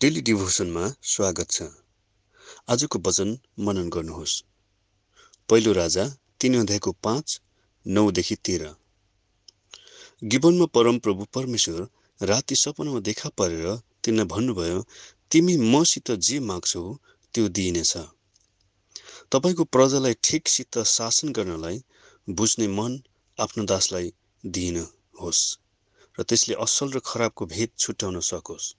Daily 0.00 0.20
डिभोसनमा 0.20 0.94
स्वागत 1.02 1.50
छ। 1.50 1.62
आजको 2.68 2.98
वचन 2.98 3.38
मनन 3.58 3.88
गर्नुहोस्। 3.88 4.34
पहिलो 5.48 5.72
राजा 5.72 6.04
तिन 6.40 6.58
अध्यायको 6.60 6.92
पाँच 6.92 7.40
नौदेखि 7.86 8.34
तेह्र। 8.34 8.70
गिबनमा 10.22 10.66
परमप्रभु 10.66 11.24
परमेश्वर 11.34 11.80
राति 12.20 12.56
सपनामा 12.56 13.00
देखा 13.00 13.28
परेर 13.28 13.68
तिनलाई 14.04 14.24
भन्नुभयो 14.24 14.84
तिमी 15.30 15.56
मसित 15.56 16.10
जे 16.10 16.40
माग्छौ 16.40 16.84
त्यो 17.34 17.48
दिइनेछ। 17.48 17.96
तपाईँको 19.32 19.64
प्रजालाई 19.64 20.14
ठिकसित 20.24 20.78
शासन 20.88 21.32
गर्नलाई 21.32 21.82
बुझ्ने 22.28 22.68
मन 22.68 23.00
आफ्नो 23.38 23.64
दासलाई 23.64 24.12
दिइनुहोस् 24.44 25.42
र 26.18 26.22
त्यसले 26.22 26.54
असल 26.64 26.88
र 26.92 27.00
खराबको 27.04 27.46
भेद 27.46 27.70
छुट्याउन 27.78 28.20
सकोस्। 28.20 28.76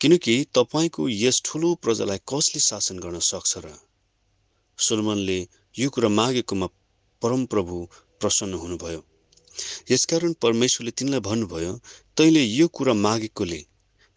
किनकि 0.00 0.34
तपाईँको 0.54 1.08
यस 1.08 1.40
ठुलो 1.44 1.74
प्रजालाई 1.82 2.18
कसले 2.30 2.60
शासन 2.60 2.98
गर्न 2.98 3.18
सक्छ 3.24 3.52
र? 3.64 3.66
सुलमनले 4.78 5.38
यो 5.74 5.88
कुरा 5.90 6.08
मागेकोमा 6.08 6.66
परमप्रभु 7.22 7.76
प्रसन्न 8.20 8.54
हुनुभयो। 8.54 9.00
यसकारण 9.90 10.32
परमेश्वरले 10.42 10.90
तिनलाई 10.98 11.20
भन्नुभयो 11.28 11.72
तैँले 12.16 12.42
यो 12.42 12.66
कुरा 12.76 12.94
मागेकोले 13.06 13.60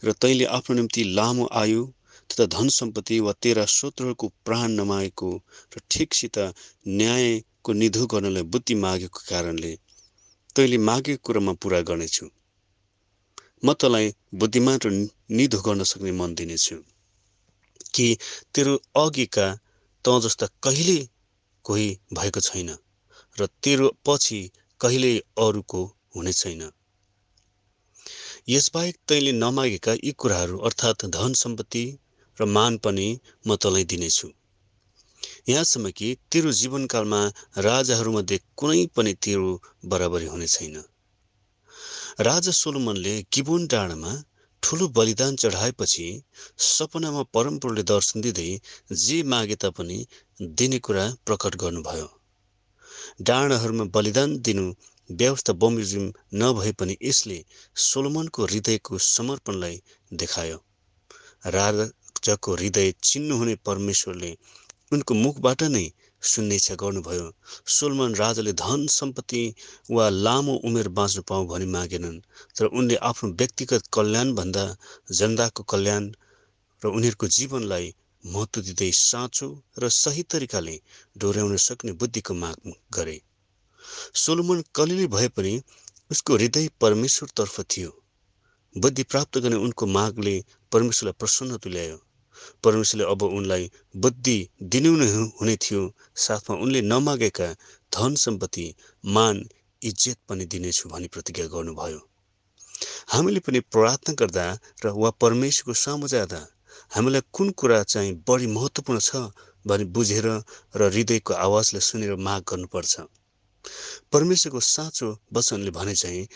र 0.04 0.12
तैँले 0.22 0.46
आफ्नो 0.58 0.76
निम्ति 0.76 1.04
लामो 1.18 1.46
आयु 1.62 1.86
तथा 2.30 2.46
धन 2.55 2.68
सम्पत्ति 2.70 3.20
वा 3.26 3.34
तेरा 3.41 3.66
शत्रुहरूको 3.76 4.27
प्राण 4.46 4.72
नमागेको 4.80 5.30
र 5.74 5.82
ठिकसित 5.91 6.38
न्यायको 7.00 7.74
निधो 7.74 8.05
गर्नलाई 8.14 8.44
बुद्धि 8.52 8.76
मागेको 8.84 9.20
कारणले 9.30 9.72
तैँले 10.55 10.77
मागेको 10.90 11.24
कुरामा 11.26 11.54
पुरा 11.62 11.80
गर्नेछु। 11.88 12.26
म 13.66 13.74
तँलाई 13.80 14.14
बुद्धिमान 14.36 14.80
र 14.86 14.91
निधो 15.30 15.62
गर्न 15.62 15.84
सक्ने 15.84 16.12
मन 16.12 16.36
दिनेछु। 16.36 16.76
कि 17.96 18.18
तेरो 18.55 18.76
अघिका 18.96 19.48
त 20.05 20.20
जस्ता 20.24 20.48
कहिले 20.63 21.10
कोही 21.66 21.99
भएको 22.13 22.40
छैन 22.40 22.70
र 23.40 23.46
तेरो 23.63 23.88
पछि 24.05 24.40
कहिल्यै 24.82 25.18
अरूको 25.38 25.82
हुने 26.16 26.34
छैन। 26.34 26.62
यसबाहेक 28.49 28.96
तैँले 29.08 29.32
नमागेका 29.32 29.94
यी 29.94 30.12
कुराहरू 30.12 30.58
अर्थात् 30.58 31.05
धन 31.05 31.34
सम्पत्ति 31.34 31.84
र 32.38 32.46
मान 32.46 32.77
पनि 32.77 33.08
म 33.48 33.55
तँलाई 33.55 33.84
दिनेछु। 33.84 34.30
यहाँसम्म 35.49 35.91
कि 35.91 36.18
तेरो 36.32 36.52
जीवनकालमा 36.52 37.21
राजाहरूमध्ये 37.58 38.40
कुनै 38.58 38.86
पनि 38.96 39.14
तेरो 39.14 39.62
बराबरी 39.86 40.26
हुने 40.26 40.48
छैन। 40.48 40.76
राजा 42.21 42.52
सोलोमनले 42.52 43.14
गिबोन 43.34 43.68
डाँडामा 43.68 44.12
ठुलो 44.63 44.88
बलिदान 44.98 45.35
चढाएपछि 45.35 46.05
सपनामा 46.65 47.24
परमपुरले 47.34 47.84
दर्शन 47.91 48.21
दिँदै 48.21 48.48
जे 49.02 49.18
मागे 49.32 49.55
तापनि 49.63 49.98
दिने 50.57 50.79
कुरा 50.79 51.05
प्रकट 51.26 51.55
गर्नुभयो। 51.63 52.07
डाँडाहरूमा 53.21 53.85
बलिदान 53.96 54.37
दिनु 54.41 54.65
व्यवस्था 55.10 55.54
बमोजिम 55.62 56.05
नभए 56.35 56.71
पनि 56.80 56.98
यसले 57.02 57.37
सोलोमनको 57.76 58.46
हृदयको 58.46 58.98
समर्पणलाई 59.05 59.82
देखायो। 60.13 60.57
राजाको 61.55 62.55
हृदय 62.55 62.93
चिन्नुहुने 63.04 63.55
परमेश्वरले 63.65 64.31
उनको 64.94 65.13
मुखबाट 65.16 65.63
नै 65.75 65.85
सुन्ने 66.22 66.56
इच्छा 66.56 66.75
गर्नुभयो। 66.75 67.31
सोलमन 67.67 68.16
राजाले 68.16 68.53
धन 68.53 68.85
सम्पत्ति 68.88 69.44
वा 69.91 70.09
लामो 70.09 70.53
उमेर 70.67 70.88
बाँच्नु 70.97 71.22
पाऊ 71.23 71.45
भनी 71.47 71.66
मागेनन् 71.66 72.19
तर 72.57 72.66
उनले 72.66 72.95
आफ्नो 73.09 73.29
व्यक्तिगत 73.31 73.88
कल्याणभन्दा 73.94 74.66
जनताको 75.12 75.63
कल्याण 75.63 76.12
र 76.81 76.88
उनीहरूको 76.88 77.28
जीवनलाई 77.28 77.94
महत्त्व 78.23 78.62
दिँदै 78.62 78.91
साँचो 78.91 79.47
र 79.79 79.90
सही 79.90 80.23
तरिकाले 80.23 80.75
डोर्याउन 81.17 81.56
सक्ने 81.57 81.91
बुद्धिको 81.91 82.34
माग 82.34 82.74
गरे। 82.94 83.18
सोलोमन 84.16 84.63
कलिली 84.75 85.08
भए 85.08 85.28
पनि 85.28 85.53
उसको 86.12 86.35
हृदय 86.35 86.69
परमेश्वरतर्फ 86.81 87.59
थियो। 87.72 87.91
बुद्धि 88.75 89.03
प्राप्त 89.03 89.38
गर्ने 89.38 89.56
उनको 89.56 89.85
मागले 89.85 90.35
परमेश्वरलाई 90.72 91.13
प्रसन्न 91.19 91.58
तुल्यायो। 91.58 91.97
परमेश्वरले 92.64 93.06
अब 93.12 93.22
उनलाई 93.24 93.64
बुद्धि 94.04 94.38
दिनु 94.72 94.92
नै 94.98 95.08
हुने 95.40 95.56
थियो। 95.64 95.82
साथमा 96.26 96.56
उनले 96.64 96.82
नमागेका 96.92 97.48
धन 97.96 98.16
सम्पत्ति 98.26 98.66
मान 99.16 99.36
इज्जत 99.82 100.18
पनि 100.30 100.46
दिनेछु 100.46 100.90
भनी 100.90 101.08
प्रतिज्ञा 101.08 101.46
गर्नुभयो। 101.56 102.00
हामीले 103.12 103.40
पनि 103.46 103.60
प्रार्थना 103.74 104.14
गर्दा 104.20 104.46
र 104.86 104.86
वा 105.02 105.10
परमेश्वरको 105.22 105.74
सामु 105.84 106.08
जाँदा 106.08 106.42
हामीलाई 106.96 107.22
कुन 107.36 107.50
कुरा 107.60 107.84
चाहिँ 107.84 108.14
बढी 108.28 108.48
महत्त्वपूर्ण 108.48 109.00
छ 109.00 109.16
भनी 109.68 109.86
बुझेर 109.96 110.28
र 110.76 110.82
हृदयको 110.94 111.34
आवाजलाई 111.46 111.82
सुनेर 111.82 112.16
माग 112.28 112.42
गर्नुपर्छ। 112.50 112.94
परमेश्वरको 114.14 114.60
साँचो 114.60 115.08
वचनले 115.34 115.72
भने 115.72 115.96
चाहिँ 115.96 116.28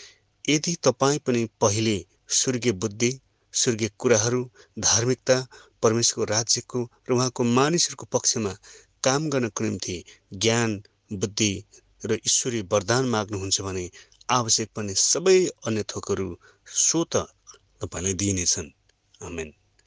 यदि 0.46 0.76
तपाईँ 0.84 1.20
पनि 1.26 1.42
पहिले 1.62 1.96
स्वर्गीय 2.40 2.72
बुद्धि 2.84 3.12
स्वर्गीय 3.54 3.90
कुराहरू 4.00 4.42
धार्मिकता 4.80 5.36
परमेश्वरको 5.84 6.26
राज्यको 6.32 6.80
र 7.10 7.14
उहाँको 7.14 7.44
मानिसहरूको 7.58 8.06
पक्षमा 8.16 8.54
काम 9.04 9.30
गर्नको 9.30 9.64
निम्ति 9.64 9.98
ज्ञान 10.38 10.70
बुद्धि 11.16 11.54
र 12.02 12.20
ईश्वरीय 12.26 12.62
वरदान 12.72 13.06
माग्नुहुन्छ 13.10 13.62
भने 13.62 13.86
आवश्यक 14.32 14.70
पर्ने 14.76 14.94
सबै 15.02 15.38
अन्य 15.68 15.84
थोकहरू 15.92 16.28
स्वत 16.68 17.14
तपाईँलाई 17.82 18.14
दिइनेछन्। 18.22 18.70
आमेन। 19.22 19.50